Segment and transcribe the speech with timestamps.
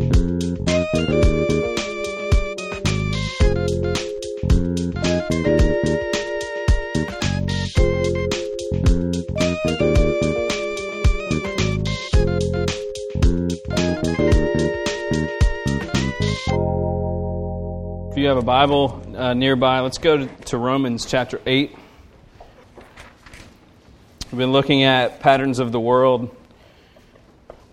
[0.00, 0.06] If
[18.16, 21.76] you have a Bible uh, nearby, let's go to, to Romans chapter 8.
[24.32, 26.34] We've been looking at patterns of the world.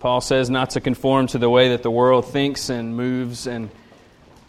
[0.07, 3.69] Paul says not to conform to the way that the world thinks and moves and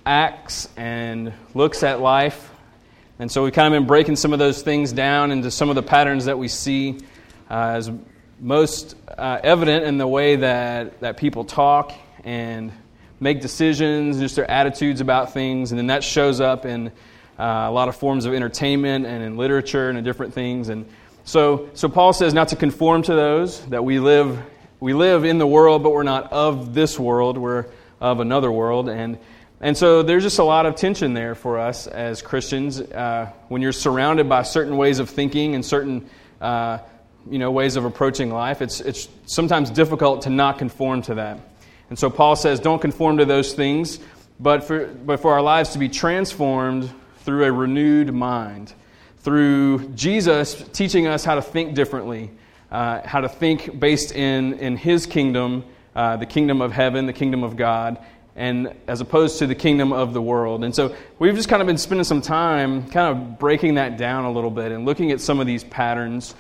[0.07, 2.53] acts and looks at life.
[3.19, 5.75] And so we've kind of been breaking some of those things down into some of
[5.75, 7.01] the patterns that we see
[7.51, 7.91] uh, as
[8.39, 12.71] most uh, evident in the way that, that people talk and
[13.19, 16.87] make decisions, just their attitudes about things, and then that shows up in
[17.37, 20.69] uh, a lot of forms of entertainment and in literature and in different things.
[20.69, 20.87] And
[21.25, 24.41] so, so Paul says not to conform to those that we live.
[24.81, 27.37] We live in the world, but we're not of this world.
[27.37, 27.67] We're
[28.01, 29.19] of another world, and
[29.61, 33.61] and so there's just a lot of tension there for us as Christians uh, when
[33.61, 36.09] you're surrounded by certain ways of thinking and certain
[36.41, 36.79] uh,
[37.29, 38.63] you know ways of approaching life.
[38.63, 41.41] It's it's sometimes difficult to not conform to that.
[41.91, 43.99] And so Paul says, don't conform to those things,
[44.39, 48.75] but for, but for our lives to be transformed through a renewed mind,
[49.19, 52.31] through Jesus teaching us how to think differently,
[52.71, 57.13] uh, how to think based in, in His kingdom, uh, the kingdom of heaven, the
[57.13, 57.99] kingdom of God,
[58.37, 60.63] and as opposed to the kingdom of the world.
[60.63, 64.25] And so we've just kind of been spending some time kind of breaking that down
[64.25, 66.35] a little bit and looking at some of these patterns.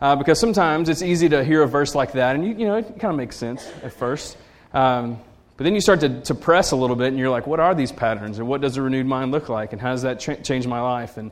[0.00, 2.76] Uh, because sometimes it's easy to hear a verse like that, and you, you know,
[2.76, 4.36] it kind of makes sense at first.
[4.72, 5.18] Um,
[5.56, 7.74] but then you start to, to press a little bit, and you're like, what are
[7.74, 8.38] these patterns?
[8.38, 9.72] And what does a renewed mind look like?
[9.72, 11.16] And how does that cha- change my life?
[11.16, 11.30] And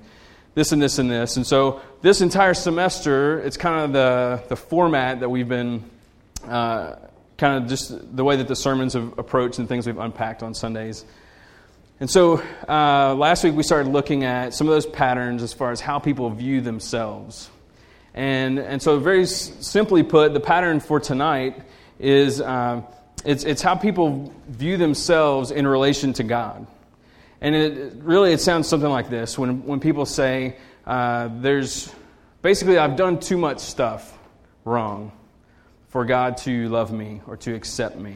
[0.55, 1.37] this and this and this.
[1.37, 5.85] And so this entire semester, it's kind of the, the format that we've been,
[6.47, 6.97] uh,
[7.39, 10.55] kind of just the way that the sermons have approached and things we've unpacked on
[10.55, 11.05] Sundays.
[12.01, 15.71] And so uh, last week we started looking at some of those patterns as far
[15.71, 17.49] as how people view themselves.
[18.15, 21.63] And, and so, very s- simply put, the pattern for tonight
[21.99, 22.41] is.
[22.41, 22.83] Uh,
[23.25, 26.67] it's, it's how people view themselves in relation to God.
[27.43, 31.93] And it, really, it sounds something like this when, when people say, uh, there's
[32.41, 34.17] basically, I've done too much stuff
[34.65, 35.11] wrong
[35.89, 38.15] for God to love me or to accept me.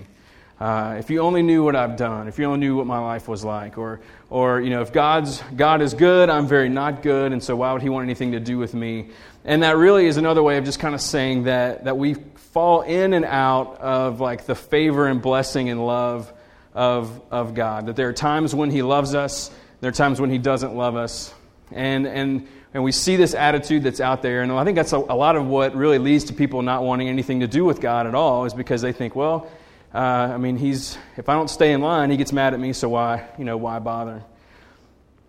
[0.60, 3.26] Uh, if you only knew what I've done, if you only knew what my life
[3.26, 4.00] was like, or,
[4.30, 7.72] or you know, if God's, God is good, I'm very not good, and so why
[7.72, 9.10] would He want anything to do with me?
[9.44, 12.82] And that really is another way of just kind of saying that, that we fall
[12.82, 16.32] in and out of like the favor and blessing and love
[16.76, 17.86] of, of God.
[17.86, 19.50] That there are times when He loves us,
[19.80, 21.34] there are times when He doesn't love us.
[21.72, 24.42] And, and, and we see this attitude that's out there.
[24.42, 27.08] And I think that's a, a lot of what really leads to people not wanting
[27.08, 29.50] anything to do with God at all, is because they think, well,
[29.94, 32.74] uh, I mean, he's, if I don't stay in line, he gets mad at me,
[32.74, 34.22] so why, you know, why bother?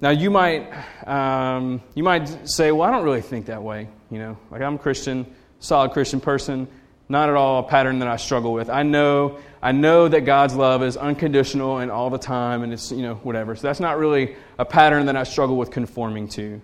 [0.01, 0.69] Now, you might,
[1.07, 3.87] um, you might say, well, I don't really think that way.
[4.11, 5.25] You know, like I'm a Christian,
[5.59, 6.67] solid Christian person
[7.09, 8.69] not at all a pattern that I struggle with.
[8.69, 12.91] I know, I know that God's love is unconditional and all the time, and it's,
[12.91, 13.55] you know, whatever.
[13.55, 16.61] So that's not really a pattern that I struggle with conforming to.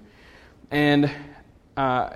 [0.70, 1.10] And
[1.78, 2.10] uh,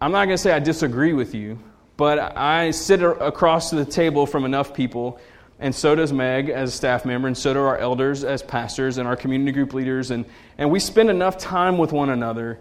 [0.00, 1.58] I'm not going to say I disagree with you,
[1.96, 5.20] but I sit across the table from enough people,
[5.58, 8.96] and so does Meg as a staff member, and so do our elders as pastors
[8.96, 10.24] and our community group leaders, and,
[10.56, 12.58] and we spend enough time with one another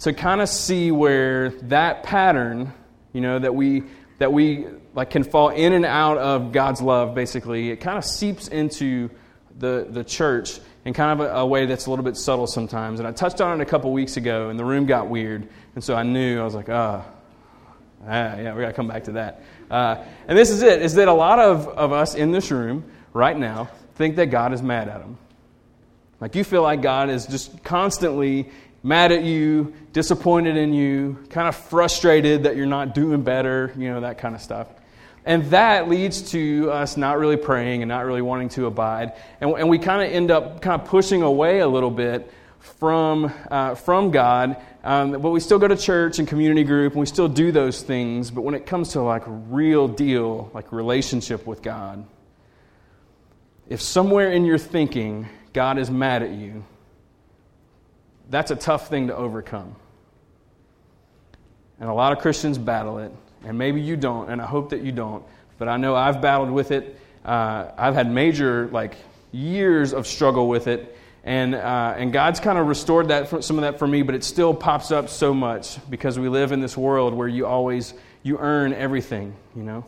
[0.00, 2.72] to kind of see where that pattern,
[3.12, 3.84] you know, that we
[4.20, 7.70] that we like can fall in and out of God's love, basically.
[7.70, 9.08] It kind of seeps into
[9.58, 13.00] the, the church in kind of a, a, way that's a little bit subtle sometimes.
[13.00, 15.48] And I touched on it a couple weeks ago, and the room got weird.
[15.74, 17.02] And so I knew, I was like, ah,
[18.06, 19.42] ah yeah, we got to come back to that.
[19.70, 22.84] Uh, and this is it, is that a lot of, of us in this room
[23.14, 25.16] right now think that God is mad at them.
[26.20, 28.50] Like you feel like God is just constantly
[28.82, 33.88] mad at you, disappointed in you, kind of frustrated that you're not doing better, you
[33.88, 34.68] know, that kind of stuff.
[35.24, 39.12] And that leads to us not really praying and not really wanting to abide.
[39.40, 43.32] And, and we kind of end up kind of pushing away a little bit from,
[43.50, 44.56] uh, from God.
[44.82, 47.82] Um, but we still go to church and community group and we still do those
[47.82, 48.30] things.
[48.30, 52.06] But when it comes to like real deal, like relationship with God,
[53.68, 56.64] if somewhere in your thinking God is mad at you,
[58.30, 59.76] that's a tough thing to overcome.
[61.80, 63.10] And a lot of Christians battle it,
[63.44, 65.24] and maybe you don't, and I hope that you don't.
[65.58, 66.98] But I know I've battled with it.
[67.24, 68.96] Uh, I've had major, like,
[69.32, 70.96] years of struggle with it.
[71.24, 74.24] And, uh, and God's kind of restored that some of that for me, but it
[74.24, 77.92] still pops up so much because we live in this world where you always
[78.22, 79.84] you earn everything, you know.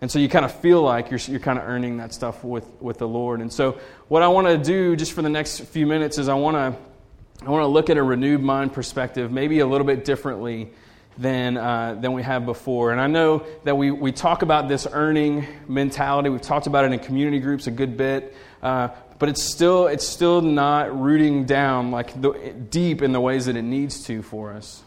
[0.00, 2.66] And so you kind of feel like you're, you're kind of earning that stuff with,
[2.80, 3.40] with the Lord.
[3.40, 3.78] And so,
[4.08, 7.44] what I want to do just for the next few minutes is I want to
[7.44, 10.72] I want to look at a renewed mind perspective, maybe a little bit differently
[11.18, 12.92] than, uh, than we have before.
[12.92, 16.28] And I know that we, we talk about this earning mentality.
[16.28, 18.34] We've talked about it in community groups a good bit.
[18.62, 22.32] Uh, but it's still, it's still not rooting down like the,
[22.70, 24.82] deep in the ways that it needs to for us.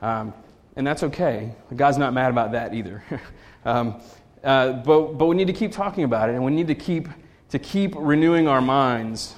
[0.00, 0.34] Um,
[0.76, 1.52] and that's okay.
[1.74, 3.02] God's not mad about that either.
[3.64, 4.00] um,
[4.44, 7.08] uh, but, but we need to keep talking about it, and we need to keep,
[7.50, 9.34] to keep renewing our minds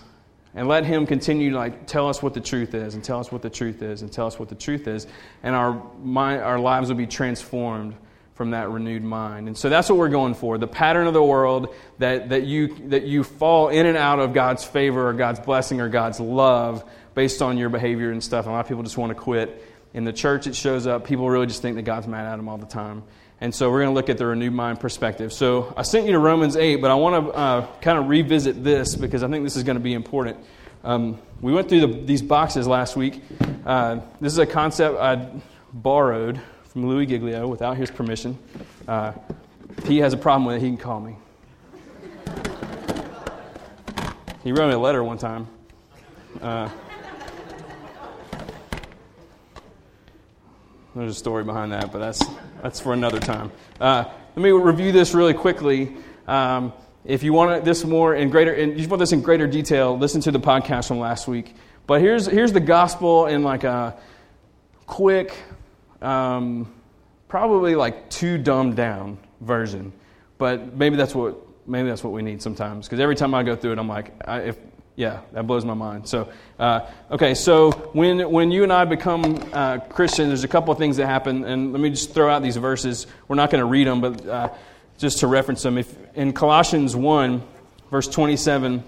[0.58, 3.30] and let him continue to like tell us what the truth is and tell us
[3.30, 5.06] what the truth is and tell us what the truth is.
[5.44, 7.94] And our mind, our lives will be transformed
[8.34, 9.46] from that renewed mind.
[9.46, 12.74] And so that's what we're going for the pattern of the world that, that you
[12.88, 16.84] that you fall in and out of god's favor or god's blessing or god's love
[17.14, 18.46] based on your behavior and stuff.
[18.46, 19.64] A lot of people just want to quit.
[19.94, 21.06] In the church it shows up.
[21.06, 23.04] People really just think that god's mad at them all the time
[23.40, 25.32] and so we're going to look at the renewed mind perspective.
[25.32, 28.64] So I sent you to Romans 8, but I want to uh, kind of revisit
[28.64, 30.38] this because I think this is going to be important.
[30.82, 33.22] Um, we went through the, these boxes last week.
[33.64, 35.28] Uh, this is a concept I
[35.72, 38.38] borrowed from Louis Giglio without his permission.
[38.86, 39.12] Uh,
[39.84, 41.16] he has a problem with it, he can call me.
[44.42, 45.46] He wrote me a letter one time.
[50.98, 52.20] There's a story behind that, but that's,
[52.60, 53.52] that's for another time.
[53.80, 54.04] Uh,
[54.34, 55.94] let me review this really quickly.
[56.26, 56.72] Um,
[57.04, 60.20] if you want this more in greater, and you want this in greater detail, listen
[60.22, 61.54] to the podcast from last week.
[61.86, 63.96] But here's, here's the gospel in like a
[64.86, 65.36] quick,
[66.02, 66.74] um,
[67.28, 69.92] probably like too dumbed down version.
[70.36, 71.36] But maybe that's what
[71.68, 72.88] maybe that's what we need sometimes.
[72.88, 74.56] Because every time I go through it, I'm like, I, if
[74.98, 76.08] yeah, that blows my mind.
[76.08, 76.28] So,
[76.58, 76.80] uh,
[77.12, 80.96] okay, so when, when you and I become uh, Christians, there's a couple of things
[80.96, 83.06] that happen, and let me just throw out these verses.
[83.28, 84.48] We're not going to read them, but uh,
[84.98, 85.78] just to reference them.
[85.78, 87.42] If, in Colossians 1,
[87.92, 88.82] verse 27,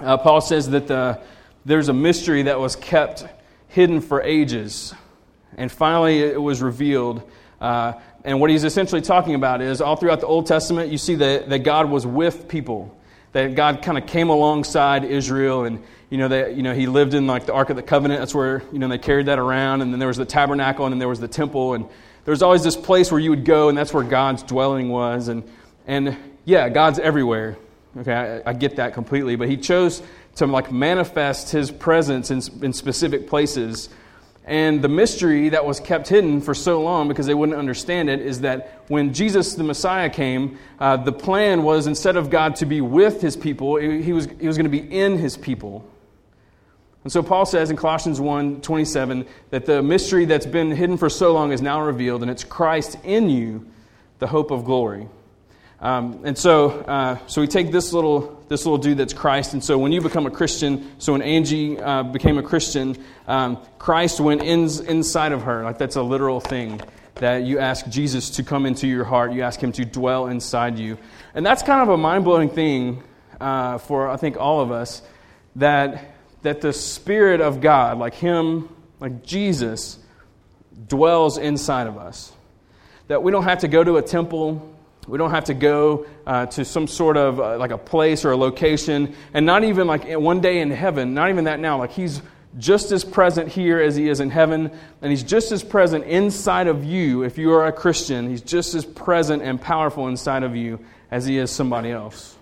[0.00, 1.20] uh, Paul says that the,
[1.66, 3.26] there's a mystery that was kept
[3.68, 4.94] hidden for ages,
[5.58, 7.30] and finally it was revealed.
[7.60, 7.92] Uh,
[8.24, 11.50] and what he's essentially talking about is all throughout the Old Testament, you see that,
[11.50, 12.96] that God was with people
[13.32, 15.82] that God kind of came alongside Israel and
[16.12, 18.20] you know, they, you know, he lived in like the Ark of the Covenant.
[18.20, 19.80] That's where, you know, they carried that around.
[19.80, 21.72] And then there was the tabernacle and then there was the temple.
[21.72, 21.86] And
[22.26, 25.28] there was always this place where you would go and that's where God's dwelling was.
[25.28, 25.42] And,
[25.86, 27.56] and yeah, God's everywhere.
[27.96, 29.36] Okay, I, I get that completely.
[29.36, 30.02] But he chose
[30.34, 33.88] to like manifest his presence in, in specific places
[34.44, 38.20] and the mystery that was kept hidden for so long because they wouldn't understand it
[38.20, 42.66] is that when Jesus the Messiah came, uh, the plan was instead of God to
[42.66, 45.88] be with his people, he was, he was going to be in his people.
[47.04, 51.08] And so Paul says in Colossians 1 27 that the mystery that's been hidden for
[51.08, 53.66] so long is now revealed, and it's Christ in you,
[54.18, 55.08] the hope of glory.
[55.82, 59.52] Um, and so, uh, so we take this little, this little dude that's Christ.
[59.52, 62.96] And so when you become a Christian, so when Angie uh, became a Christian,
[63.26, 65.64] um, Christ went in, inside of her.
[65.64, 66.80] Like that's a literal thing
[67.16, 69.32] that you ask Jesus to come into your heart.
[69.32, 70.98] You ask him to dwell inside you.
[71.34, 73.02] And that's kind of a mind blowing thing
[73.40, 75.02] uh, for, I think, all of us
[75.56, 78.68] that, that the Spirit of God, like him,
[79.00, 79.98] like Jesus,
[80.86, 82.32] dwells inside of us.
[83.08, 84.72] That we don't have to go to a temple
[85.08, 88.30] we don't have to go uh, to some sort of uh, like a place or
[88.30, 91.78] a location, and not even like one day in heaven, not even that now.
[91.78, 92.22] Like He's
[92.58, 96.68] just as present here as He is in heaven, and He's just as present inside
[96.68, 98.28] of you if you are a Christian.
[98.28, 100.78] He's just as present and powerful inside of you
[101.10, 102.36] as He is somebody else.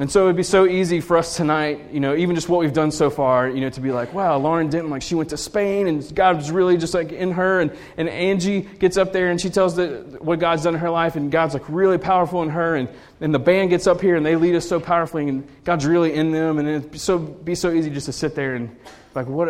[0.00, 2.72] And so it'd be so easy for us tonight, you know, even just what we've
[2.72, 5.36] done so far, you know, to be like, wow, Lauren Denton, like she went to
[5.36, 7.60] Spain and God was really just like in her.
[7.60, 10.90] And, and Angie gets up there and she tells the, what God's done in her
[10.90, 12.76] life and God's like really powerful in her.
[12.76, 12.88] And,
[13.20, 16.14] and the band gets up here and they lead us so powerfully and God's really
[16.14, 16.60] in them.
[16.60, 18.76] And it'd be so, be so easy just to sit there and
[19.16, 19.48] like, what,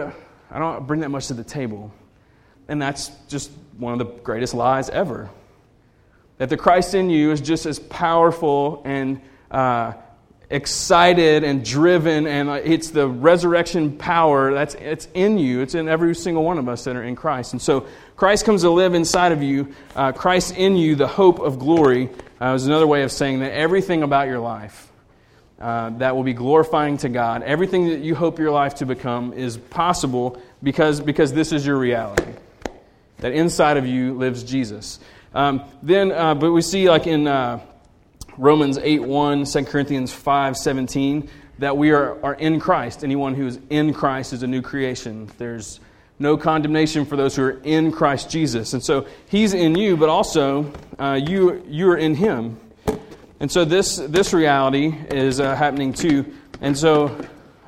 [0.51, 1.93] I don't bring that much to the table.
[2.69, 5.29] And that's just one of the greatest lies ever.
[6.39, 9.93] That the Christ in you is just as powerful and, uh,
[10.51, 15.61] excited and driven, and it's the resurrection power that's it's in you.
[15.61, 17.53] It's in every single one of us that are in Christ.
[17.53, 17.87] And so
[18.17, 19.75] Christ comes to live inside of you.
[19.95, 22.09] Uh, Christ in you, the hope of glory,
[22.41, 24.91] uh, is another way of saying that everything about your life
[25.61, 29.33] uh, that will be glorifying to God, everything that you hope your life to become,
[29.33, 32.33] is possible because because this is your reality.
[33.19, 35.01] That inside of you lives Jesus.
[35.35, 37.61] Um, then, uh, but we see like in uh,
[38.39, 41.29] Romans 8 1, 2 Corinthians 5 17,
[41.59, 43.03] that we are, are in Christ.
[43.03, 45.29] Anyone who is in Christ is a new creation.
[45.39, 45.81] There's
[46.21, 48.73] no condemnation for those who are in Christ Jesus.
[48.75, 52.59] And so he's in you, but also uh, you, you are in him.
[53.41, 56.33] And so this, this reality is uh, happening too.
[56.61, 57.21] And so,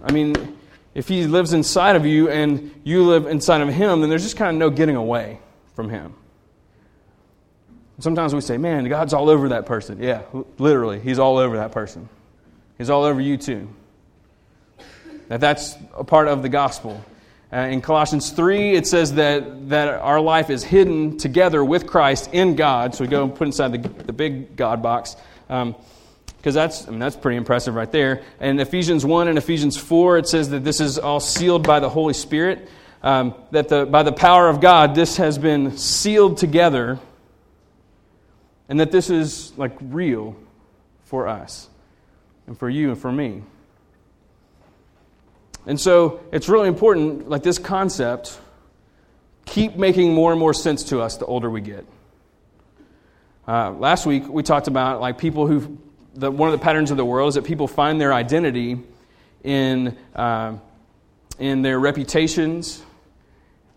[0.02, 0.56] I mean,
[0.94, 4.36] if he lives inside of you and you live inside of him, then there's just
[4.36, 5.40] kind of no getting away
[5.74, 6.14] from him.
[8.00, 10.02] Sometimes we say, man, God's all over that person.
[10.02, 10.22] Yeah,
[10.58, 12.08] literally, he's all over that person.
[12.78, 13.68] He's all over you too.
[15.28, 17.04] That that's a part of the gospel.
[17.52, 22.30] Uh, in Colossians 3, it says that, that our life is hidden together with Christ
[22.32, 22.94] in God.
[22.94, 25.16] So we go and put inside the, the big God box.
[25.48, 25.74] Um,
[26.36, 28.22] because that's, I mean, that's pretty impressive right there.
[28.38, 31.88] And Ephesians 1 and Ephesians 4, it says that this is all sealed by the
[31.90, 32.66] Holy Spirit.
[33.02, 36.98] Um, that the, by the power of God, this has been sealed together.
[38.70, 40.34] And that this is like real
[41.04, 41.68] for us
[42.46, 43.42] and for you and for me.
[45.66, 48.40] And so it's really important, like this concept,
[49.44, 51.84] keep making more and more sense to us the older we get.
[53.46, 55.78] Uh, last week we talked about like people who
[56.14, 58.78] one of the patterns of the world is that people find their identity
[59.44, 60.56] in uh,
[61.38, 62.82] in their reputations,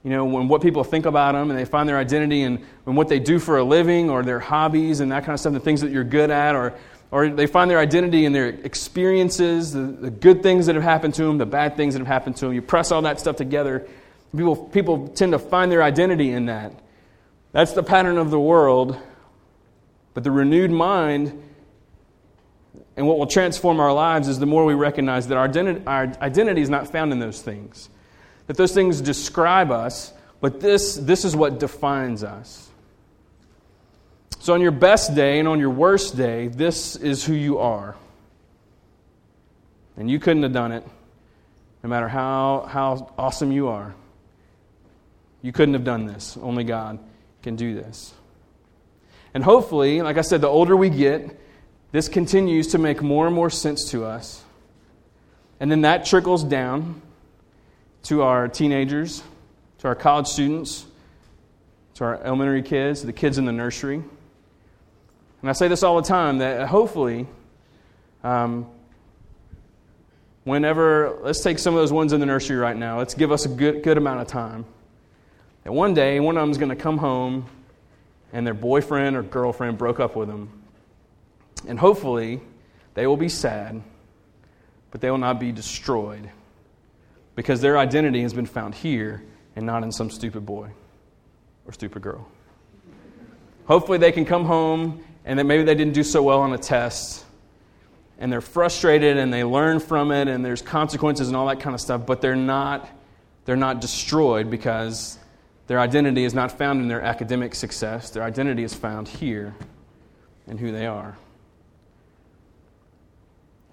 [0.03, 2.95] you know, when what people think about them, and they find their identity in, in
[2.95, 5.60] what they do for a living or their hobbies and that kind of stuff, the
[5.60, 6.74] things that you're good at, or
[7.13, 11.13] or they find their identity in their experiences, the, the good things that have happened
[11.13, 12.55] to them, the bad things that have happened to them.
[12.55, 13.88] You press all that stuff together.
[14.36, 16.74] People, people tend to find their identity in that.
[17.51, 18.98] That's the pattern of the world.
[20.15, 21.39] But the renewed mind
[22.98, 26.12] and what will transform our lives is the more we recognize that our identity, our
[26.19, 27.89] identity is not found in those things.
[28.47, 32.69] That those things describe us, but this, this is what defines us.
[34.39, 37.95] So, on your best day and on your worst day, this is who you are.
[39.95, 40.85] And you couldn't have done it,
[41.81, 43.95] no matter how, how awesome you are.
[45.41, 46.38] You couldn't have done this.
[46.41, 47.00] Only God
[47.41, 48.13] can do this.
[49.33, 51.39] And hopefully, like I said, the older we get,
[51.93, 54.43] this continues to make more and more sense to us.
[55.59, 57.01] And then that trickles down
[58.03, 59.24] to our teenagers,
[59.79, 60.86] to our college students,
[61.95, 63.95] to our elementary kids, the kids in the nursery.
[63.95, 67.27] And I say this all the time that hopefully,
[68.24, 68.67] um,
[70.43, 73.45] whenever, let's take some of those ones in the nursery right now, let's give us
[73.45, 74.65] a good, good amount of time.
[75.63, 77.45] That one day, one of them is going to come home
[78.33, 80.63] and their boyfriend or girlfriend broke up with them.
[81.67, 82.41] And hopefully,
[82.95, 83.81] they will be sad,
[84.91, 86.29] but they will not be destroyed
[87.35, 89.23] because their identity has been found here
[89.55, 90.69] and not in some stupid boy
[91.65, 92.27] or stupid girl.
[93.65, 96.57] Hopefully, they can come home and that maybe they didn't do so well on a
[96.57, 97.25] test
[98.19, 101.73] and they're frustrated and they learn from it and there's consequences and all that kind
[101.73, 102.89] of stuff but they're not
[103.45, 105.17] they're not destroyed because
[105.67, 108.09] their identity is not found in their academic success.
[108.09, 109.55] Their identity is found here
[110.47, 111.17] in who they are.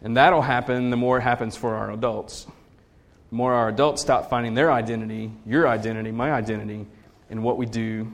[0.03, 2.47] And that'll happen the more it happens for our adults
[3.31, 6.87] the more our adults stop finding their identity your identity my identity
[7.31, 8.13] in what we do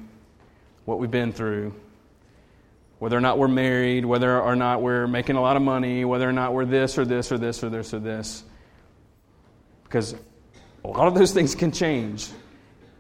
[0.84, 1.74] what we've been through
[2.98, 6.28] whether or not we're married, whether or not we're making a lot of money, whether
[6.28, 8.42] or not we're this or this or this or this or this.
[9.84, 10.14] Because
[10.84, 12.28] a lot of those things can change.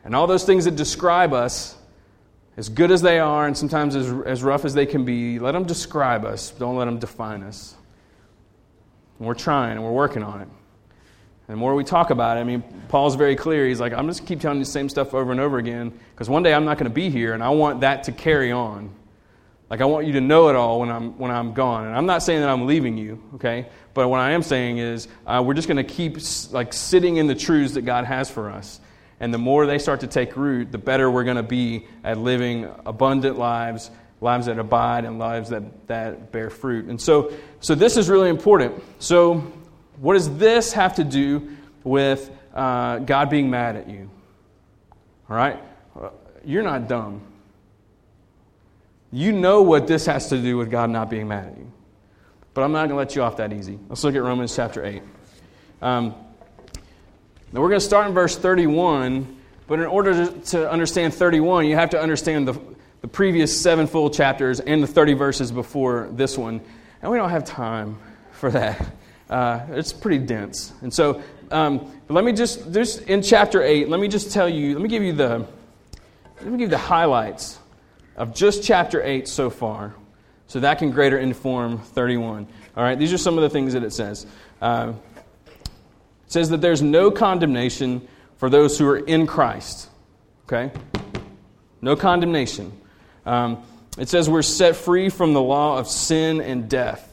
[0.04, 1.74] And all those things that describe us,
[2.56, 5.52] as good as they are and sometimes as, as rough as they can be, let
[5.52, 6.50] them describe us.
[6.50, 7.74] Don't let them define us.
[9.18, 10.48] And we're trying and we're working on it.
[11.48, 13.66] And the more we talk about it, I mean, Paul's very clear.
[13.66, 16.28] He's like, I'm just keep telling you the same stuff over and over again because
[16.28, 18.92] one day I'm not going to be here and I want that to carry on.
[19.70, 21.86] Like I want you to know it all when I'm when I'm gone.
[21.86, 23.66] And I'm not saying that I'm leaving you, okay?
[23.94, 26.18] But what I am saying is uh, we're just going to keep
[26.52, 28.80] like sitting in the truths that God has for us.
[29.18, 32.18] And the more they start to take root, the better we're going to be at
[32.18, 36.86] living abundant lives, lives that abide, and lives that, that bear fruit.
[36.86, 38.82] And so, so this is really important.
[38.98, 39.50] So,
[39.98, 44.10] what does this have to do with uh, God being mad at you?
[45.28, 45.58] All right?
[46.44, 47.22] You're not dumb.
[49.12, 51.72] You know what this has to do with God not being mad at you.
[52.54, 53.78] But I'm not going to let you off that easy.
[53.88, 55.02] Let's look at Romans chapter 8.
[55.82, 56.14] Um,
[57.52, 59.36] now we're going to start in verse 31,
[59.66, 62.58] but in order to, understand 31, you have to understand the,
[63.02, 66.60] the previous seven full chapters and the 30 verses before this one.
[67.02, 67.98] And we don't have time
[68.32, 68.84] for that.
[69.28, 70.72] Uh, it's pretty dense.
[70.82, 72.66] And so, um, let me just,
[73.02, 75.46] in chapter 8, let me just tell you, let me give you the,
[76.36, 77.58] let me give you the highlights
[78.16, 79.94] of just chapter 8 so far,
[80.46, 82.46] so that can greater inform 31.
[82.76, 84.26] All right, these are some of the things that it says.
[84.60, 84.92] Uh,
[85.46, 88.06] it says that there's no condemnation
[88.36, 89.88] for those who are in Christ.
[90.44, 90.70] Okay?
[91.80, 92.72] No condemnation.
[93.24, 93.62] Um,
[93.98, 97.05] it says we're set free from the law of sin and death.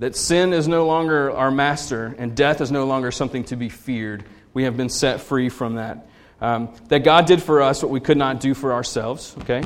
[0.00, 3.68] That sin is no longer our master, and death is no longer something to be
[3.68, 4.24] feared.
[4.54, 6.08] We have been set free from that.
[6.40, 9.36] Um, that God did for us what we could not do for ourselves.
[9.40, 9.62] Okay?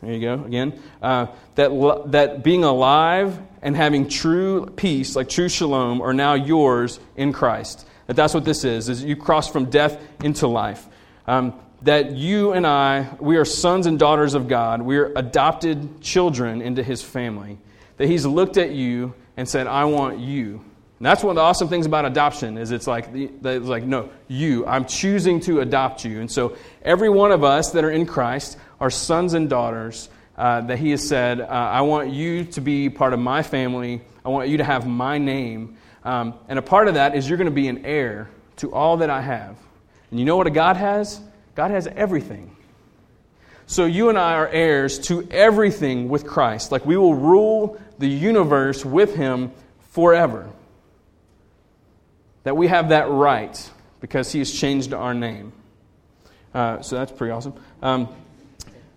[0.00, 0.80] There you go, again.
[1.02, 1.70] Uh, that,
[2.12, 7.84] that being alive and having true peace, like true shalom, are now yours in Christ.
[8.06, 10.86] That that's what this is, is you cross from death into life.
[11.26, 14.80] Um, that you and I, we are sons and daughters of God.
[14.80, 17.58] We are adopted children into his family.
[17.96, 20.64] That he's looked at you and said, I want you.
[21.02, 24.10] And that's one of the awesome things about adoption is it's like, it's like, no,
[24.28, 24.64] you.
[24.66, 26.20] I'm choosing to adopt you.
[26.20, 30.60] And so every one of us that are in Christ are sons and daughters uh,
[30.62, 34.00] that he has said, uh, I want you to be part of my family.
[34.24, 35.76] I want you to have my name.
[36.04, 38.98] Um, and a part of that is you're going to be an heir to all
[38.98, 39.56] that I have.
[40.10, 41.20] And you know what a God has?
[41.54, 42.56] God has everything.
[43.66, 46.72] So you and I are heirs to everything with Christ.
[46.72, 49.52] Like we will rule the universe with him
[49.92, 50.50] forever.
[52.42, 55.52] That we have that right because he has changed our name.
[56.52, 57.54] Uh, so that's pretty awesome.
[57.80, 58.08] Um,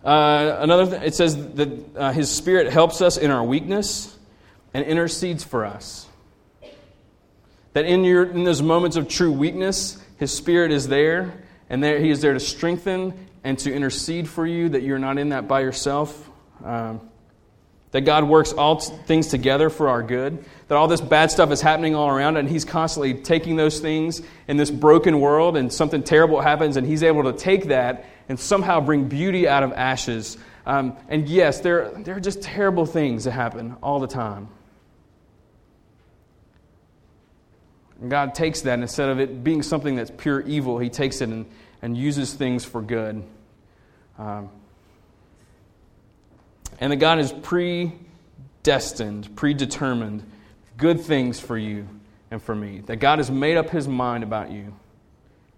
[0.04, 4.18] uh, another thing, it says that uh, his spirit helps us in our weakness
[4.74, 6.08] and intercedes for us.
[7.74, 12.00] That in, your, in those moments of true weakness, his spirit is there and there,
[12.00, 15.48] He is there to strengthen and to intercede for you, that you're not in that
[15.48, 16.30] by yourself.
[16.64, 17.02] Um,
[17.96, 20.44] that God works all things together for our good.
[20.68, 24.22] That all this bad stuff is happening all around, and He's constantly taking those things
[24.50, 28.38] in this broken world, and something terrible happens, and He's able to take that and
[28.38, 30.38] somehow bring beauty out of ashes.
[30.66, 34.50] Um, and yes, there, there are just terrible things that happen all the time.
[38.02, 41.22] And God takes that, and instead of it being something that's pure evil, He takes
[41.22, 41.46] it and,
[41.82, 43.24] and uses things for good.
[44.20, 44.50] Um,
[46.80, 50.24] and that God is predestined, predetermined
[50.78, 51.88] good things for you
[52.32, 52.82] and for me.
[52.86, 54.76] That God has made up His mind about you.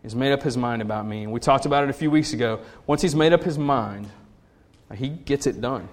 [0.03, 1.23] He's made up His mind about me.
[1.23, 2.61] And we talked about it a few weeks ago.
[2.85, 4.09] Once He's made up His mind,
[4.93, 5.89] He gets it done.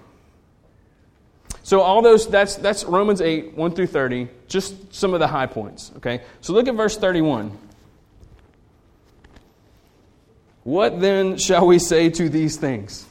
[1.63, 5.47] So all those that's that's Romans 8, 1 through 30, just some of the high
[5.47, 5.91] points.
[5.97, 6.21] Okay?
[6.41, 7.57] So look at verse 31.
[10.63, 13.07] What then shall we say to these things?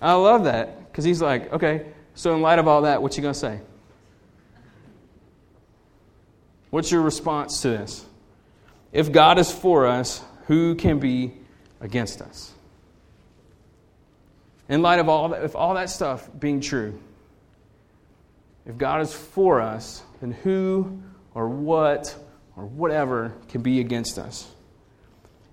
[0.00, 3.22] I love that because he's like, okay, so in light of all that, what you
[3.22, 3.60] gonna say?
[6.68, 8.04] What's your response to this?
[8.92, 11.32] If God is for us, who can be
[11.80, 12.52] against us?
[14.68, 17.00] In light of all that, if all that stuff being true,
[18.66, 21.00] if God is for us, then who
[21.34, 22.14] or what
[22.54, 24.46] or whatever can be against us?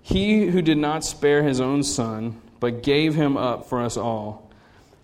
[0.02, 4.49] He who did not spare his own son, but gave him up for us all,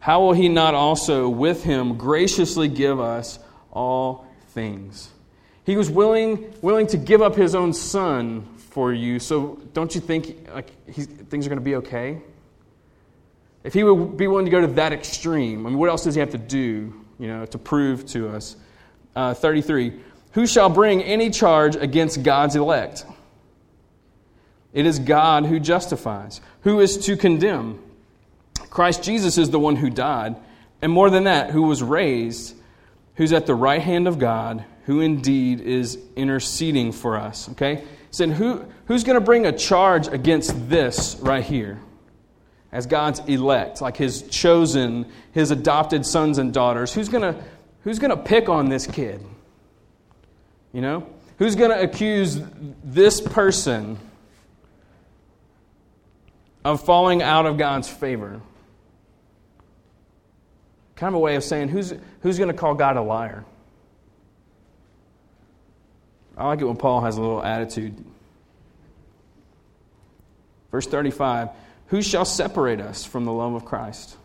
[0.07, 3.41] how will he not also with him graciously give us
[3.73, 5.11] all things?
[5.65, 10.01] He was willing, willing to give up his own son for you, so don't you
[10.01, 12.23] think like, things are going to be okay?
[13.65, 16.15] If he would be willing to go to that extreme, I mean, what else does
[16.15, 18.55] he have to do you know, to prove to us.
[19.17, 19.93] Uh, 33.
[20.35, 23.05] Who shall bring any charge against God's elect?
[24.73, 26.41] It is God who justifies.
[26.61, 27.83] Who is to condemn?
[28.59, 30.37] Christ Jesus is the one who died,
[30.83, 32.55] and more than that, who was raised,
[33.15, 37.49] who's at the right hand of God, who indeed is interceding for us.
[37.51, 37.77] Okay?
[37.77, 41.81] He said, who, who's going to bring a charge against this right here?
[42.77, 47.43] as God's elect, like his chosen, his adopted sons and daughters, who's going to
[47.85, 49.25] who's going to pick on this kid?
[50.75, 51.07] You know?
[51.39, 52.39] Who's going to accuse
[52.85, 53.99] this person
[56.67, 58.41] of falling out of God's favor?
[60.97, 63.45] Kind of a way of saying who's who's going to call God a liar?
[66.37, 68.05] I like it when Paul has a little attitude.
[70.71, 71.51] Verse 35
[71.89, 74.17] who shall separate us from the love of Christ?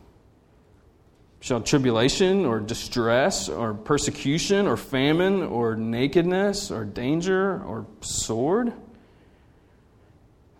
[1.41, 8.73] Shall tribulation or distress or persecution or famine or nakedness or danger or sword?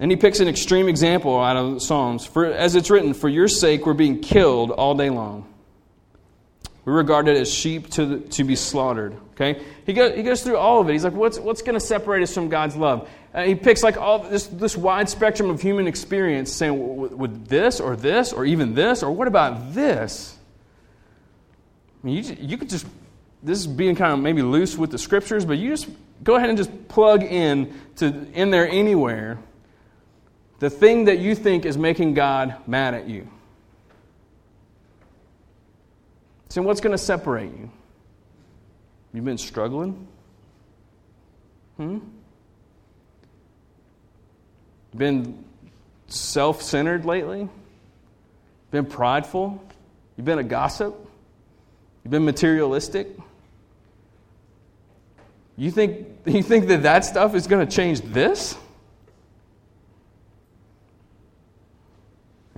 [0.01, 2.25] And he picks an extreme example out of Psalms.
[2.25, 5.47] For, as it's written, For your sake we're being killed all day long.
[6.83, 9.15] We're regarded as sheep to, the, to be slaughtered.
[9.33, 9.63] Okay?
[9.85, 10.93] He, go, he goes through all of it.
[10.93, 13.07] He's like, what's, what's going to separate us from God's love?
[13.31, 17.79] Uh, he picks like all this, this wide spectrum of human experience, saying, would this
[17.79, 20.35] or this or even this or what about this?
[22.03, 22.87] I mean, you, you could just,
[23.43, 25.87] this is being kind of maybe loose with the scriptures, but you just
[26.23, 29.37] go ahead and just plug in to in there anywhere
[30.61, 33.27] the thing that you think is making God mad at you.
[36.49, 37.71] So, what's going to separate you?
[39.11, 40.07] You've been struggling?
[41.77, 41.97] Hmm?
[44.95, 45.43] Been
[46.05, 47.49] self centered lately?
[48.69, 49.63] Been prideful?
[50.15, 50.93] You've been a gossip?
[52.03, 53.07] You've been materialistic?
[55.57, 58.55] You think, you think that that stuff is going to change this?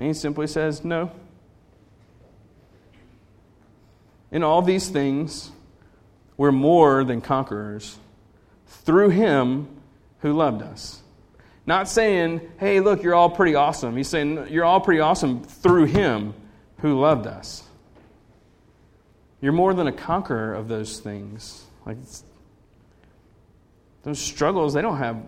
[0.04, 1.14] And he simply says, No.
[4.34, 5.50] In all these things,
[6.36, 7.98] we're more than conquerors
[8.68, 9.70] through him
[10.20, 11.02] who loved us.
[11.66, 13.96] Not saying, hey, look, you're all pretty awesome.
[13.96, 16.34] He's saying, you're all pretty awesome through him
[16.80, 17.64] who loved us.
[19.40, 21.64] You're more than a conqueror of those things.
[21.86, 21.96] Like
[24.04, 25.24] those struggles, they don't have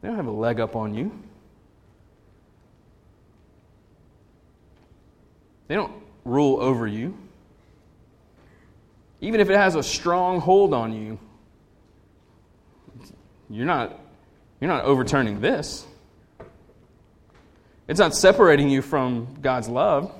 [0.00, 1.12] they don't have a leg up on you.
[5.74, 7.18] They don't rule over you.
[9.20, 11.18] Even if it has a strong hold on you,
[13.50, 13.98] you're not,
[14.60, 15.84] you're not overturning this.
[17.88, 20.14] It's not separating you from God's love.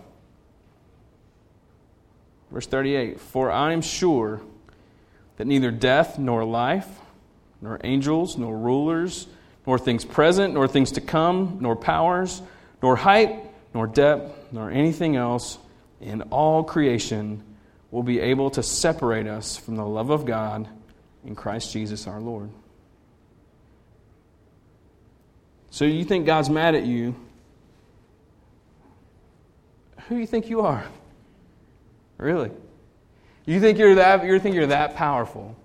[2.51, 4.41] Verse 38 For I am sure
[5.37, 6.89] that neither death nor life,
[7.63, 9.29] nor angels, nor rulers,
[9.69, 12.43] nor things present, nor things to come, nor powers,
[12.83, 13.44] nor height,
[13.75, 15.59] nor depth, nor anything else
[16.01, 17.43] in all creation
[17.91, 20.69] will be able to separate us from the love of God
[21.25, 22.51] in Christ Jesus our Lord.
[25.71, 27.17] So you think God's mad at you?
[30.09, 30.85] Who do you think you are?
[32.17, 32.51] Really?
[33.45, 35.57] You think you're that you think you're that powerful?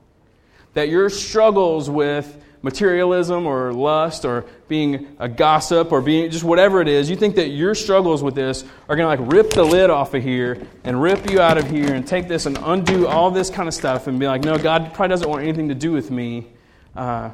[0.73, 6.81] That your struggles with materialism or lust or being a gossip or being just whatever
[6.81, 9.63] it is, you think that your struggles with this are going to like rip the
[9.63, 13.07] lid off of here and rip you out of here and take this and undo
[13.07, 15.75] all this kind of stuff and be like, no, God probably doesn't want anything to
[15.75, 16.47] do with me.
[16.93, 17.33] Because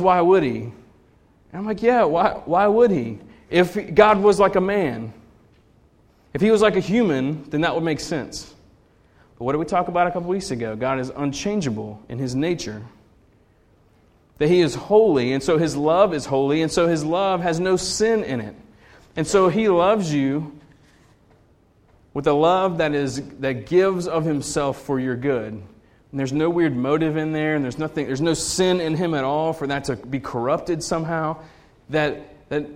[0.00, 0.60] uh, why would He?
[0.60, 0.74] And
[1.52, 3.18] I'm like, yeah, why, why would He?
[3.48, 5.14] If God was like a man,
[6.34, 8.52] if He was like a human, then that would make sense.
[9.38, 10.76] But what did we talk about a couple weeks ago?
[10.76, 12.82] God is unchangeable in His nature
[14.38, 17.60] that he is holy, and so his love is holy, and so his love has
[17.60, 18.54] no sin in it.
[19.16, 20.58] And so he loves you
[22.14, 25.52] with a love that is that gives of himself for your good.
[25.52, 29.14] And there's no weird motive in there, and there's nothing there's no sin in him
[29.14, 31.36] at all for that to be corrupted somehow.
[31.90, 32.66] That that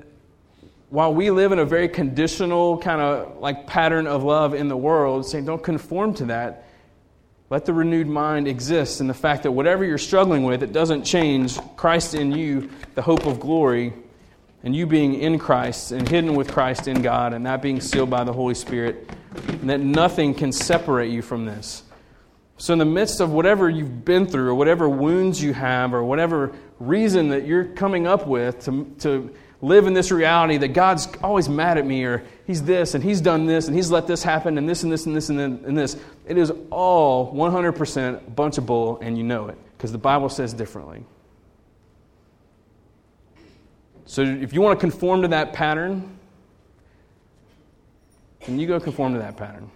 [0.91, 4.77] while we live in a very conditional kind of like pattern of love in the
[4.77, 6.68] world, saying don't conform to that,
[7.51, 11.05] let the renewed mind exist in the fact that whatever you're struggling with, it doesn't
[11.05, 13.95] change Christ in you, the hope of glory,
[14.63, 18.11] and you being in Christ and hidden with Christ in God, and that being sealed
[18.11, 19.09] by the Holy Spirit,
[19.49, 21.85] and that nothing can separate you from this.
[22.59, 26.03] So, in the midst of whatever you've been through, or whatever wounds you have, or
[26.03, 31.09] whatever reason that you're coming up with to, to live in this reality that God's
[31.23, 34.23] always mad at me, or He's this, and He's done this, and He's let this
[34.23, 35.97] happen, and this, and this, and this, and then, and this.
[36.27, 40.29] It is all 100% a bunch of bull, and you know it, because the Bible
[40.29, 41.05] says differently.
[44.07, 46.19] So if you want to conform to that pattern,
[48.47, 49.71] then you go conform to that pattern.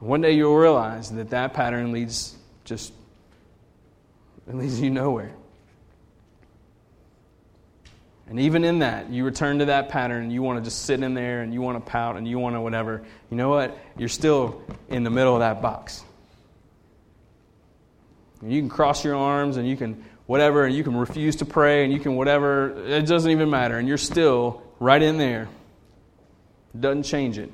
[0.00, 2.92] One day you'll realize that that pattern leads just
[4.48, 5.32] it leads you nowhere.
[8.28, 11.02] And even in that, you return to that pattern and you want to just sit
[11.02, 13.02] in there and you want to pout and you want to whatever.
[13.30, 13.78] You know what?
[13.98, 16.02] You're still in the middle of that box.
[18.40, 21.44] And you can cross your arms and you can whatever and you can refuse to
[21.44, 22.86] pray and you can whatever.
[22.86, 23.78] It doesn't even matter.
[23.78, 25.48] And you're still right in there.
[26.74, 27.52] It doesn't change it.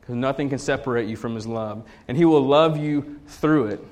[0.00, 1.84] Because nothing can separate you from His love.
[2.06, 3.84] And He will love you through it.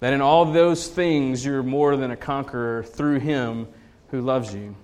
[0.00, 3.66] That in all those things, you're more than a conqueror through Him
[4.10, 4.74] who loves you.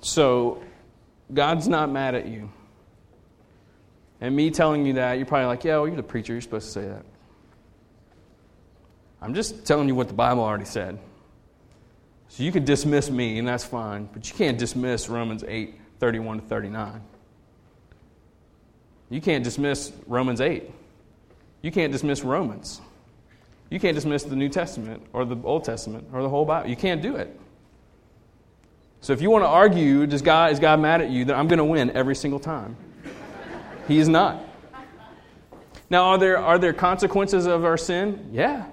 [0.00, 0.62] So,
[1.32, 2.50] God's not mad at you.
[4.20, 6.32] And me telling you that, you're probably like, yeah, well, you're the preacher.
[6.32, 7.04] You're supposed to say that.
[9.20, 10.98] I'm just telling you what the Bible already said.
[12.28, 14.08] So you can dismiss me, and that's fine.
[14.12, 17.00] But you can't dismiss Romans 8 31 to 39.
[19.08, 20.70] You can't dismiss Romans 8.
[21.62, 22.80] You can't dismiss Romans.
[23.70, 26.68] You can't dismiss the New Testament or the Old Testament or the whole Bible.
[26.68, 27.38] You can't do it.
[29.00, 31.48] So if you want to argue, does God, is God mad at you, then I'm
[31.48, 32.76] going to win every single time.
[33.86, 34.42] he is not.
[35.90, 38.30] Now, are there, are there consequences of our sin?
[38.32, 38.66] Yeah.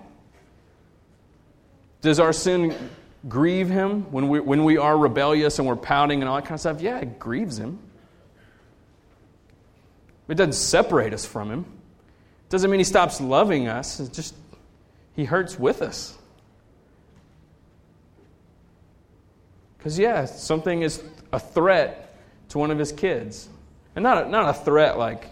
[2.02, 2.76] Does our sin
[3.28, 6.54] grieve him when we, when we are rebellious and we're pouting and all that kind
[6.54, 6.82] of stuff?
[6.82, 7.80] Yeah, it grieves him.
[10.28, 11.60] It doesn't separate us from him.
[11.60, 14.00] It doesn't mean he stops loving us.
[14.00, 14.34] It's just
[15.16, 16.18] he hurts with us.
[19.78, 21.02] Because, yeah, something is
[21.34, 22.16] a threat
[22.50, 23.50] to one of his kids.
[23.96, 25.28] And not a, not a threat like,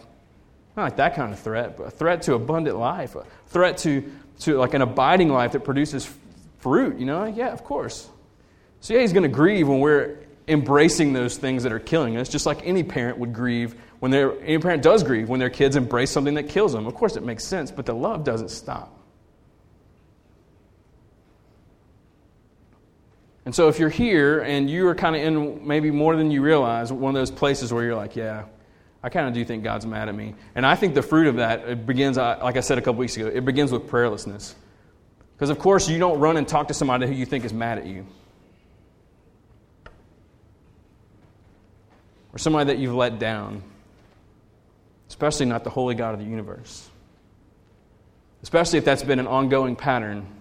[0.76, 4.12] not like that kind of threat, but a threat to abundant life, a threat to,
[4.40, 6.12] to like an abiding life that produces
[6.58, 7.26] fruit, you know?
[7.26, 8.10] Yeah, of course.
[8.82, 12.28] So, yeah, he's going to grieve when we're embracing those things that are killing us,
[12.28, 15.76] just like any parent would grieve when their any parent does grieve when their kids
[15.76, 16.88] embrace something that kills them.
[16.88, 18.99] Of course, it makes sense, but the love doesn't stop.
[23.50, 26.44] And so, if you're here and you are kind of in maybe more than you
[26.44, 28.44] realize, one of those places where you're like, yeah,
[29.02, 30.36] I kind of do think God's mad at me.
[30.54, 33.18] And I think the fruit of that it begins, like I said a couple weeks
[33.18, 34.54] ago, it begins with prayerlessness.
[35.36, 37.80] Because, of course, you don't run and talk to somebody who you think is mad
[37.80, 38.06] at you.
[42.32, 43.64] Or somebody that you've let down.
[45.08, 46.88] Especially not the holy God of the universe.
[48.44, 50.39] Especially if that's been an ongoing pattern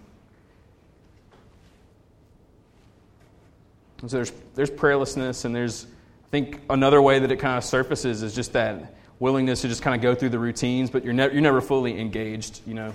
[4.00, 7.64] And so there's, there's prayerlessness, and there's, I think, another way that it kind of
[7.64, 11.12] surfaces is just that willingness to just kind of go through the routines, but you're,
[11.12, 12.94] ne- you're never fully engaged, you know.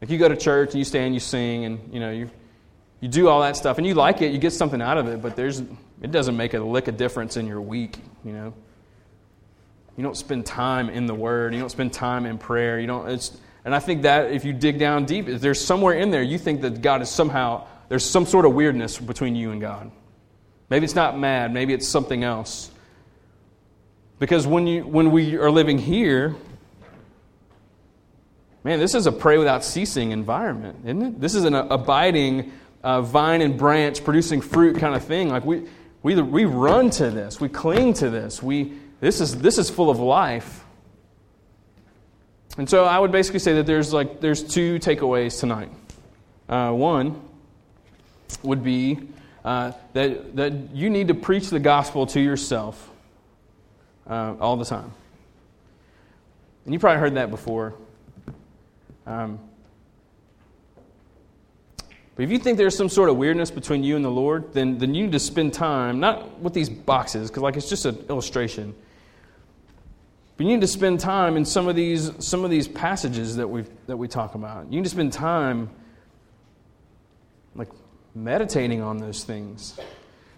[0.00, 2.30] Like you go to church and you stand, you sing, and, you know, you,
[3.00, 5.22] you do all that stuff, and you like it, you get something out of it,
[5.22, 5.60] but there's,
[6.02, 8.52] it doesn't make a lick of difference in your week, you know.
[9.96, 13.08] You don't spend time in the Word, you don't spend time in prayer, you don't,
[13.08, 16.36] it's, and I think that if you dig down deep, there's somewhere in there you
[16.36, 19.90] think that God is somehow, there's some sort of weirdness between you and God.
[20.74, 22.68] Maybe it's not mad, maybe it's something else.
[24.18, 26.34] Because when, you, when we are living here,
[28.64, 31.20] man, this is a pray without ceasing environment, isn't it?
[31.20, 32.50] This is an abiding
[32.82, 35.28] uh, vine and branch producing fruit kind of thing.
[35.28, 35.68] Like we,
[36.02, 39.90] we, we run to this, we cling to this, we, this, is, this is full
[39.90, 40.64] of life.
[42.58, 45.70] And so I would basically say that there's like there's two takeaways tonight.
[46.48, 47.22] Uh, one
[48.42, 48.98] would be
[49.44, 52.90] uh, that, that you need to preach the gospel to yourself
[54.08, 54.90] uh, all the time.
[56.64, 57.74] And you probably heard that before.
[59.06, 59.38] Um,
[62.16, 64.78] but if you think there's some sort of weirdness between you and the Lord, then,
[64.78, 68.06] then you need to spend time, not with these boxes, because like it's just an
[68.08, 68.74] illustration.
[70.36, 73.48] But you need to spend time in some of these, some of these passages that,
[73.48, 74.72] we that we talk about.
[74.72, 75.70] You need to spend time
[77.54, 77.68] like
[78.14, 79.78] meditating on those things.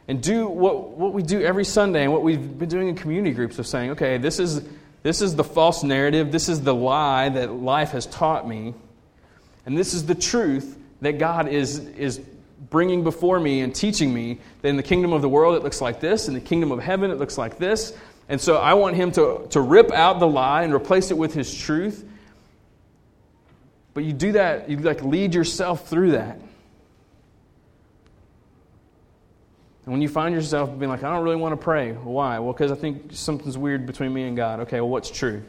[0.08, 3.34] And do what, what we do every Sunday and what we've been doing in community
[3.34, 4.62] groups of saying, okay, this is,
[5.02, 8.74] this is the false narrative, this is the lie that life has taught me,
[9.64, 12.20] and this is the truth that God is, is
[12.70, 15.80] bringing before me and teaching me that in the kingdom of the world it looks
[15.80, 17.92] like this, in the kingdom of heaven it looks like this.
[18.28, 21.34] And so I want him to, to rip out the lie and replace it with
[21.34, 22.04] his truth.
[23.94, 26.40] But you do that, you like lead yourself through that.
[29.86, 32.40] And when you find yourself being like, I don't really want to pray, why?
[32.40, 34.60] Well, because I think something's weird between me and God.
[34.60, 35.44] Okay, well, what's true?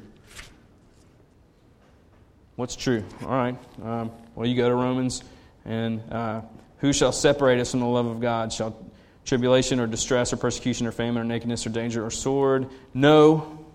[2.55, 3.03] What's true?
[3.23, 3.57] All right.
[3.83, 5.23] Um, well, you go to Romans,
[5.65, 6.41] and uh,
[6.77, 8.53] who shall separate us from the love of God?
[8.53, 8.77] Shall
[9.25, 12.69] tribulation or distress or persecution or famine or nakedness or danger or sword?
[12.93, 13.65] No.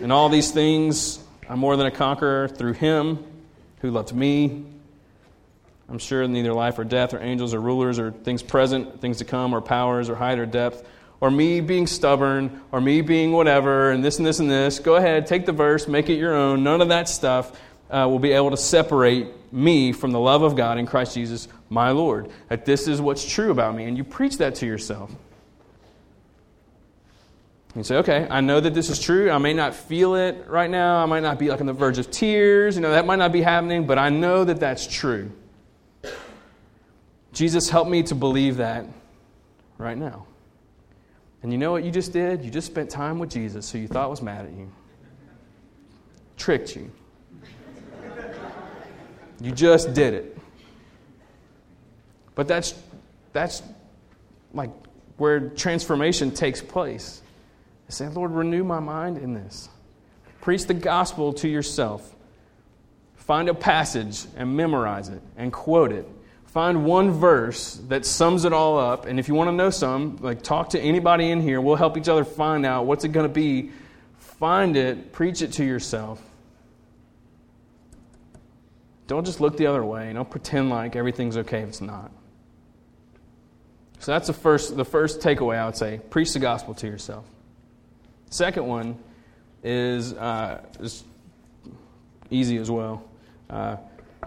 [0.00, 3.29] And all these things, I'm more than a conqueror through him
[3.80, 4.64] who loved me.
[5.88, 9.24] I'm sure neither life or death or angels or rulers or things present, things to
[9.24, 10.86] come, or powers or height or depth,
[11.20, 14.78] or me being stubborn, or me being whatever, and this and this and this.
[14.78, 16.62] Go ahead, take the verse, make it your own.
[16.62, 17.52] None of that stuff
[17.90, 21.48] uh, will be able to separate me from the love of God in Christ Jesus,
[21.68, 22.30] my Lord.
[22.48, 23.84] That this is what's true about me.
[23.84, 25.10] And you preach that to yourself.
[27.76, 29.30] You say, okay, I know that this is true.
[29.30, 30.96] I may not feel it right now.
[31.02, 32.74] I might not be like on the verge of tears.
[32.74, 35.30] You know, that might not be happening, but I know that that's true.
[37.32, 38.86] Jesus, help me to believe that
[39.78, 40.26] right now.
[41.42, 42.44] And you know what you just did?
[42.44, 44.70] You just spent time with Jesus who you thought was mad at you,
[46.36, 46.90] tricked you.
[49.40, 50.38] You just did it.
[52.34, 52.74] But that's,
[53.32, 53.62] that's
[54.52, 54.70] like
[55.16, 57.22] where transformation takes place.
[57.90, 59.68] Say, Lord, renew my mind in this.
[60.40, 62.14] Preach the gospel to yourself.
[63.16, 66.06] Find a passage and memorize it and quote it.
[66.46, 69.06] find one verse that sums it all up.
[69.06, 71.60] And if you want to know some, like talk to anybody in here.
[71.60, 73.70] We'll help each other find out what's it going to be.
[74.18, 76.20] Find it, preach it to yourself.
[79.06, 80.12] Don't just look the other way.
[80.12, 82.10] Don't pretend like everything's okay if it's not.
[84.00, 86.00] So that's the first, the first takeaway I would say.
[86.10, 87.24] Preach the gospel to yourself.
[88.30, 88.96] Second one
[89.62, 91.04] is, uh, is
[92.30, 93.04] easy as well.
[93.50, 93.76] Uh,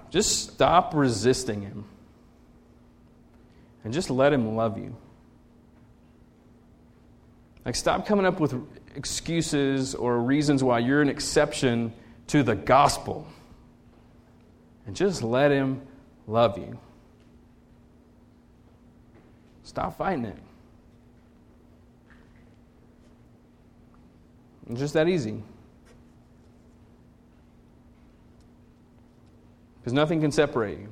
[0.09, 1.85] just stop resisting him
[3.83, 4.95] and just let him love you.
[7.65, 8.53] Like, stop coming up with
[8.95, 11.93] excuses or reasons why you're an exception
[12.27, 13.25] to the gospel.
[14.85, 15.81] And just let him
[16.27, 16.77] love you.
[19.63, 20.37] Stop fighting it.
[24.69, 25.43] It's just that easy.
[29.79, 30.89] Because nothing can separate you.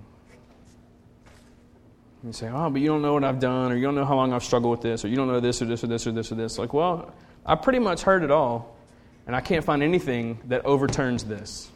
[2.23, 4.15] You say, oh, but you don't know what I've done, or you don't know how
[4.15, 6.11] long I've struggled with this, or you don't know this, or this, or this, or
[6.11, 6.59] this, or this.
[6.59, 7.13] Like, well,
[7.45, 8.77] I pretty much heard it all,
[9.25, 11.71] and I can't find anything that overturns this.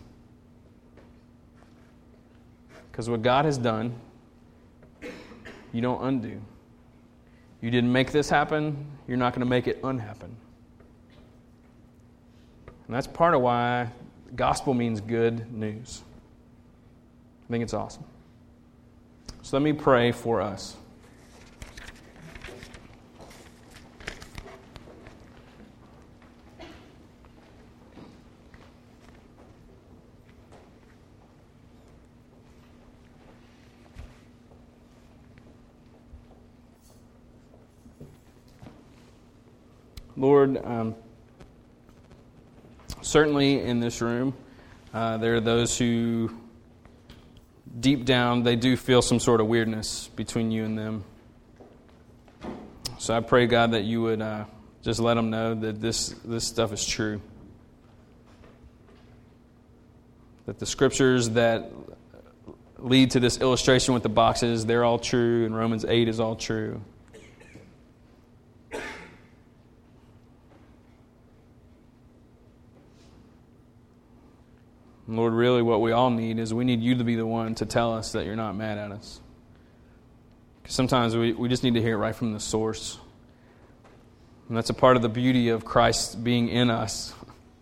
[2.91, 3.99] Because what God has done,
[5.73, 6.39] you don't undo.
[7.61, 10.37] You didn't make this happen, you're not going to make it unhappen.
[12.87, 13.89] And that's part of why
[14.35, 16.03] gospel means good news.
[17.47, 18.03] I think it's awesome.
[19.41, 20.75] So let me pray for us.
[40.17, 40.95] Lord, um,
[43.05, 44.33] certainly in this room,
[44.93, 46.31] uh, there are those who
[47.79, 51.03] deep down, they do feel some sort of weirdness between you and them.
[52.97, 54.45] So I pray, God, that you would uh,
[54.81, 57.21] just let them know that this, this stuff is true.
[60.45, 61.71] That the scriptures that
[62.77, 66.35] lead to this illustration with the boxes, they're all true, and Romans 8 is all
[66.35, 66.81] true.
[75.07, 77.65] Lord, really what we all need is we need you to be the one to
[77.65, 79.19] tell us that you're not mad at us.
[80.67, 82.97] Sometimes we, we just need to hear it right from the source.
[84.47, 87.13] And that's a part of the beauty of Christ being in us,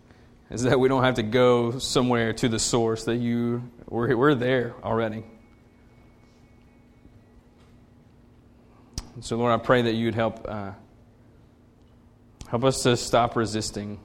[0.50, 4.34] is that we don't have to go somewhere to the source, that you, we're, we're
[4.34, 5.24] there already.
[9.20, 10.72] so, Lord, I pray that you'd help, uh,
[12.48, 14.00] help us to stop resisting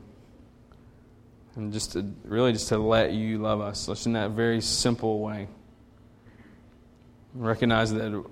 [1.56, 5.20] and just to really just to let you love us just in that very simple
[5.20, 5.48] way.
[7.34, 8.24] Recognize that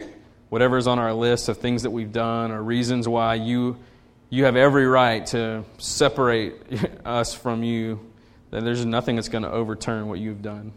[0.50, 3.78] whatever is on our list of things that we've done or reasons why you
[4.30, 6.56] you have every right to separate
[7.06, 8.00] us from you
[8.52, 10.74] that there's nothing that's going to overturn what you've done.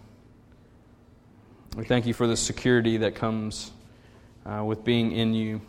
[1.77, 3.71] We thank you for the security that comes
[4.45, 5.61] uh, with being in you.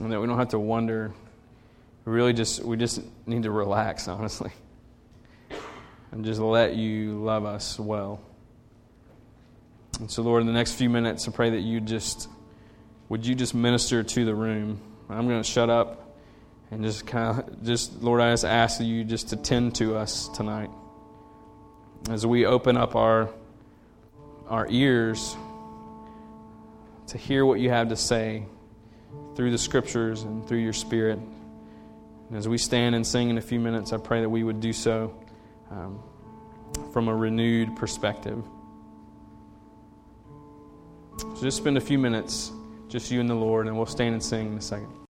[0.00, 1.12] And that we don't have to wonder
[2.04, 4.50] we really just we just need to relax, honestly,
[6.12, 8.20] and just let you love us well.
[10.00, 12.28] And so, Lord, in the next few minutes, I pray that you just
[13.08, 14.80] would you just minister to the room.
[15.08, 16.16] I'm going to shut up
[16.70, 20.28] and just kind of just Lord, I just ask you just to tend to us
[20.28, 20.70] tonight
[22.10, 23.30] as we open up our
[24.48, 25.36] our ears
[27.06, 28.44] to hear what you have to say
[29.36, 31.18] through the scriptures and through your spirit.
[32.34, 34.72] As we stand and sing in a few minutes, I pray that we would do
[34.72, 35.14] so
[35.70, 36.02] um,
[36.92, 38.42] from a renewed perspective.
[41.18, 42.50] So just spend a few minutes,
[42.88, 45.03] just you and the Lord, and we'll stand and sing in a second.